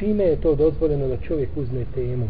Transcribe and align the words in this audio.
čime 0.00 0.24
je 0.24 0.40
to 0.40 0.54
dozvoljeno 0.54 1.08
da 1.08 1.16
čovjek 1.16 1.48
uzme 1.56 1.84
temu? 1.94 2.28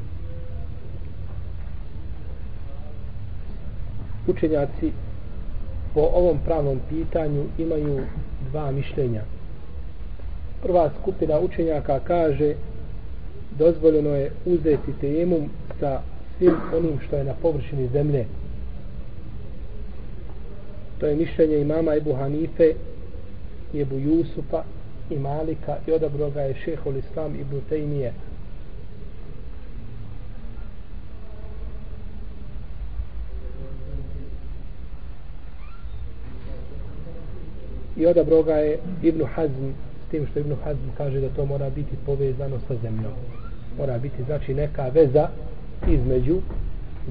Učenjaci 4.26 4.92
po 5.94 6.00
ovom 6.00 6.38
pravnom 6.44 6.80
pitanju 6.88 7.44
imaju 7.58 8.00
dva 8.50 8.72
mišljenja. 8.72 9.22
Prva 10.62 10.90
skupina 11.00 11.40
učenjaka 11.40 12.00
kaže 12.00 12.54
dozvoljeno 13.58 14.10
je 14.10 14.30
uzeti 14.46 14.92
temu 15.00 15.48
sa 15.80 16.00
svim 16.38 16.54
onim 16.76 16.98
što 17.06 17.16
je 17.16 17.24
na 17.24 17.34
površini 17.42 17.88
zemlje. 17.88 18.24
To 20.98 21.06
je 21.06 21.16
mišljenje 21.16 21.58
imama 21.58 21.94
Ebu 21.94 22.12
Hanife, 22.12 22.72
Ebu 23.74 23.98
Jusufa 23.98 24.62
i 25.10 25.18
Malika 25.18 25.76
i 25.86 25.92
odabro 25.92 26.30
ga 26.30 26.40
je 26.40 26.54
šehol 26.54 26.96
Islam 26.96 27.34
Ibn 27.34 27.60
Tejmije. 27.68 28.12
I 37.96 38.06
odabro 38.06 38.42
ga 38.42 38.54
je 38.54 38.78
Ibn 39.02 39.24
Hazm 39.34 39.70
s 40.06 40.10
tim 40.10 40.26
što 40.26 40.38
Ibn 40.38 40.54
Hazm 40.64 40.88
kaže 40.96 41.20
da 41.20 41.28
to 41.28 41.46
mora 41.46 41.70
biti 41.70 41.96
povezano 42.06 42.58
sa 42.68 42.74
zemljom. 42.82 43.12
Mora 43.78 43.98
biti 43.98 44.24
znači 44.24 44.54
neka 44.54 44.88
veza 44.88 45.28
između 45.88 46.40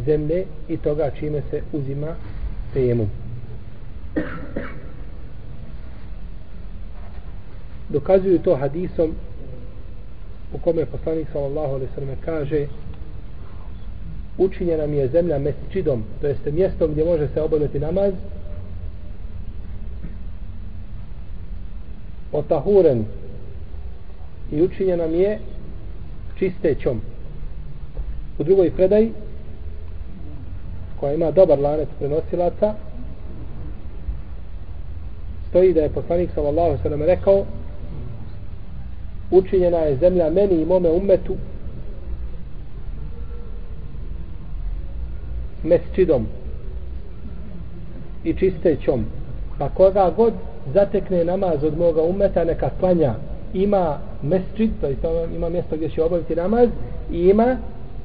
zemlje 0.06 0.46
i 0.68 0.78
toga 0.78 1.12
čime 1.20 1.42
se 1.52 1.62
uzima 1.74 2.16
tejemum. 2.74 3.10
Dokazuju 7.90 8.40
to 8.40 8.56
hadisom 8.56 9.16
u 10.54 10.58
kome 10.58 10.86
poslanik 10.86 11.28
sallallahu 11.34 11.74
alaihi 11.74 11.92
sallam 11.96 12.16
kaže 12.26 12.68
učinjena 14.38 14.88
mi 14.88 14.98
je 14.98 15.08
zemlja 15.08 15.40
mesčidom, 15.40 16.04
to 16.22 16.28
jeste 16.28 16.52
mjestom 16.52 16.92
gdje 16.92 17.06
može 17.06 17.28
se 17.28 17.42
obavljati 17.42 17.80
namaz 17.80 18.14
otahuren 22.32 23.06
i 24.52 24.62
učinjena 24.62 25.08
mi 25.08 25.18
je 25.18 25.40
čistećom. 26.40 27.02
U 28.38 28.44
drugoj 28.44 28.72
predaji 28.72 29.12
koja 31.00 31.14
ima 31.14 31.32
dobar 31.32 31.60
lanec 31.60 31.90
prenosilaca 32.00 32.74
stoji 35.50 35.74
da 35.74 35.82
je 35.82 35.90
poslanik 35.90 36.30
sallallahu 36.36 36.78
sallam 36.84 37.02
rekao 37.02 37.46
učinjena 39.32 39.78
je 39.78 39.98
zemlja 39.98 40.30
meni 40.30 40.62
i 40.62 40.66
mome 40.66 40.90
umetu 40.90 41.36
mesčidom 45.64 46.28
i 48.24 48.34
čistećom. 48.34 49.06
Pa 49.58 49.70
koga 49.70 50.14
god 50.18 50.34
zatekne 50.74 51.24
namaz 51.24 51.64
od 51.64 51.78
moga 51.78 52.02
umeta 52.02 52.44
neka 52.44 52.70
klanja. 52.80 53.14
Ima 53.54 53.98
mesčid 54.24 54.70
to 54.82 54.88
je 54.88 54.96
ima 55.36 55.50
mjesto 55.50 55.76
gdje 55.76 55.90
će 55.90 56.04
obaviti 56.04 56.36
namaz 56.36 56.70
i 57.12 57.30
ima 57.30 57.58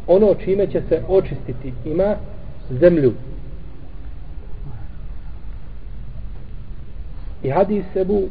ono 0.06 0.34
čime 0.34 0.66
će 0.66 0.82
se 0.88 1.02
očistiti. 1.08 1.72
Ima 1.84 2.16
zemlju. 2.70 3.12
I 7.42 7.50
hadis 7.50 7.84
Ebu 7.96 8.22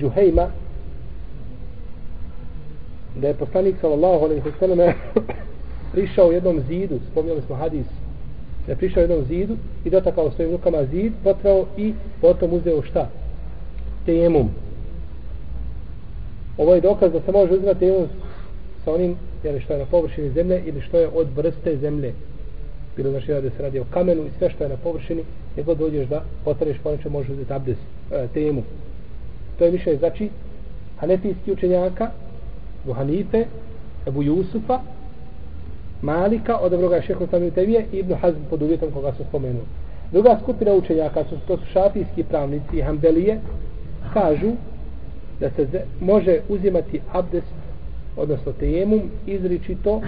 Džuhejma 0.00 0.48
da 3.16 3.28
je 3.28 3.34
poslanik 3.34 3.76
sallallahu 3.80 4.24
alaihi 4.24 4.42
sallam 4.58 4.78
prišao 5.92 6.32
jednom 6.32 6.60
zidu 6.68 6.98
spomnjali 7.10 7.42
smo 7.46 7.56
hadis 7.56 7.86
da 8.66 8.72
je 8.72 8.76
prišao 8.76 9.00
jednom 9.00 9.24
zidu 9.24 9.56
i 9.84 9.90
dotakao 9.90 10.30
svojim 10.30 10.52
rukama 10.52 10.84
zid 10.84 11.12
potrao 11.24 11.66
i 11.76 11.94
potom 12.20 12.52
uzeo 12.52 12.82
šta? 12.82 13.08
Tejemum 14.06 14.50
ovo 16.56 16.74
je 16.74 16.80
dokaz 16.80 17.12
da 17.12 17.20
se 17.20 17.32
može 17.32 17.52
uzimati 17.52 17.78
tejemum 17.78 18.08
sa 18.84 18.92
onim 18.92 19.16
jeli, 19.44 19.60
što 19.60 19.72
je 19.72 19.78
na 19.78 19.86
površini 19.86 20.30
zemlje 20.30 20.62
ili 20.66 20.80
što 20.80 20.98
je 20.98 21.08
od 21.14 21.28
vrste 21.36 21.76
zemlje. 21.76 22.12
Bilo 22.96 23.10
znači 23.10 23.32
da 23.32 23.50
se 23.50 23.62
radi 23.62 23.80
o 23.80 23.84
kamenu 23.90 24.22
i 24.22 24.30
sve 24.38 24.50
što 24.50 24.64
je 24.64 24.70
na 24.70 24.76
površini 24.76 25.22
gdje 25.52 25.64
god 25.64 25.78
dođeš 25.78 26.08
da 26.08 26.24
potreš 26.44 26.76
pa 26.82 26.90
možeš 26.90 27.04
može 27.04 27.32
uzeti 27.32 27.52
abdes 27.52 27.76
e, 28.12 28.26
tejemum. 28.34 28.64
to 29.58 29.64
je 29.64 29.70
više 29.70 29.96
znači 29.96 30.30
hanefijski 30.96 31.52
učenjaka 31.52 32.10
Ebu 32.84 32.92
Hanife 32.92 33.44
Ebu 34.06 34.22
Jusufa 34.22 34.80
Malika 36.02 36.58
od 36.58 36.72
Ebroga 36.72 37.02
Šeho 37.02 37.26
Sami 37.30 37.50
Tevije 37.50 37.86
i 37.92 37.98
Ibnu 37.98 38.16
Hazm 38.16 38.40
pod 38.50 38.62
uvjetom 38.62 38.90
koga 38.90 39.12
su 39.12 39.24
spomenuli. 39.28 39.66
Druga 40.12 40.38
skupina 40.42 40.72
učenjaka 40.72 41.24
su, 41.24 41.36
to 41.46 41.56
su 41.56 41.64
šafijski 41.72 42.24
pravnici 42.24 42.76
i 42.76 42.82
hambelije 42.82 43.40
kažu 44.12 44.52
da 45.40 45.50
se 45.50 45.84
može 46.00 46.40
uzimati 46.48 47.00
abdest 47.12 47.54
odnosno 48.16 48.52
tejemum 48.52 49.00
izričito 49.26 50.00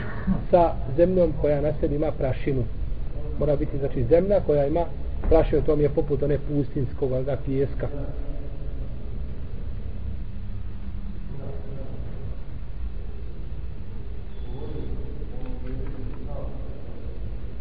sa 0.50 0.72
zemljom 0.96 1.32
koja 1.40 1.60
na 1.60 1.72
sebi 1.80 1.94
ima 1.94 2.10
prašinu. 2.10 2.64
Mora 3.38 3.56
biti 3.56 3.78
znači 3.78 4.04
zemlja 4.04 4.40
koja 4.40 4.66
ima 4.66 4.84
prašinu 5.28 5.62
to 5.62 5.76
mi 5.76 5.82
je 5.82 5.88
poput 5.88 6.22
one 6.22 6.38
pustinskog 6.48 7.10
da 7.10 7.36
pijeska. 7.44 7.88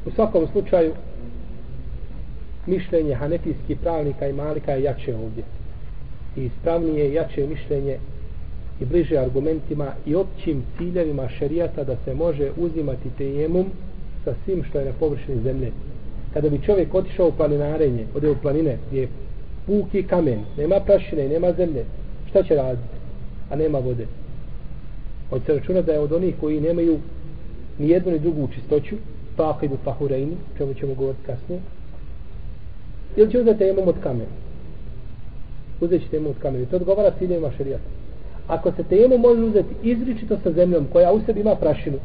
U 0.06 0.12
svakom 0.12 0.48
slučaju 0.52 0.92
mišljenje 2.68 3.16
hanefijskih 3.16 3.78
pravnika 3.78 4.28
i 4.28 4.34
malika 4.34 4.72
je 4.72 4.84
jače 4.84 5.16
ovdje 5.16 5.44
i 6.38 6.46
ispravnije 6.46 7.14
jače 7.14 7.48
mišljenje 7.48 7.98
i 8.82 8.86
bliže 8.86 9.18
argumentima 9.18 9.92
i 10.06 10.16
općim 10.16 10.64
ciljevima 10.78 11.30
šerijata 11.30 11.84
da 11.84 11.96
se 12.06 12.14
može 12.14 12.52
uzimati 12.58 13.10
tejemum 13.18 13.66
sa 14.26 14.34
svim 14.46 14.64
što 14.64 14.80
je 14.80 14.86
na 14.86 14.92
površini 15.00 15.42
zemlje. 15.44 15.72
Kada 16.34 16.50
bi 16.50 16.62
čovjek 16.66 16.96
otišao 16.96 17.28
u 17.28 17.32
planinarenje, 17.32 18.06
ode 18.16 18.30
u 18.30 18.36
planine 18.42 18.78
gdje 18.88 19.02
je 19.02 19.08
puki 19.66 20.04
kamen, 20.04 20.40
nema 20.58 20.80
prašine, 20.80 21.30
nema 21.30 21.54
zemlje, 21.54 21.86
šta 22.30 22.44
će 22.44 22.56
raditi? 22.56 22.96
A 23.50 23.56
nema 23.56 23.80
vode. 23.80 24.08
Od 25.32 25.42
se 25.46 25.54
računa 25.54 25.82
da 25.82 25.94
je 25.94 26.00
od 26.00 26.12
onih 26.12 26.36
koji 26.40 26.62
nemaju 26.62 27.00
ni 27.80 27.90
jednu 27.90 28.12
ni 28.12 28.20
drugu 28.20 28.50
čistoću, 28.56 28.96
pa 29.36 29.60
idu 29.62 29.78
čemu 30.58 30.74
ćemo 30.74 30.94
govoriti 30.94 31.24
kasnije, 31.26 31.62
ili 33.16 33.32
će 33.32 33.40
uzeti 33.40 33.60
tejemum 33.60 33.88
od 33.88 33.96
kamena? 34.04 34.36
Uzet 35.82 36.02
će 36.02 36.08
tejemum 36.08 36.32
od 36.32 36.42
kamena. 36.42 36.66
To 36.66 36.76
odgovara 36.76 37.12
ciljevima 37.20 37.52
šerijata. 37.58 37.84
Ako 38.48 38.72
se 38.72 38.84
temu 38.84 39.18
može 39.18 39.42
uzeti 39.42 39.76
izričito 39.84 40.38
sa 40.44 40.52
zemljom 40.52 40.88
koja 40.94 41.14
u 41.14 41.22
sebi 41.26 41.40
ima 41.40 41.56
prašinu 41.56 41.98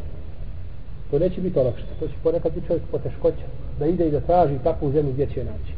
to 1.11 1.19
neće 1.19 1.41
biti 1.41 1.59
olakšta 1.59 1.89
to 2.01 2.07
će 2.07 2.15
ponekad 2.23 2.53
biti 2.55 2.67
čovjek 2.67 2.83
poteškoća 2.91 3.47
da 3.79 3.87
ide 3.87 4.09
i 4.09 4.11
da 4.11 4.21
traži 4.21 4.55
takvu 4.65 4.93
zemlju 4.93 5.13
gdje 5.13 5.27
će 5.27 5.45
naći. 5.45 5.73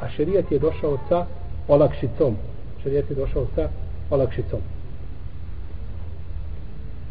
A 0.00 0.08
šerijat 0.08 0.52
je 0.52 0.58
došao 0.58 0.98
sa 1.08 1.26
olakšicom. 1.68 2.36
Šerijat 2.82 3.10
je 3.10 3.16
došao 3.16 3.46
sa 3.54 3.68
olakšicom. 4.10 4.60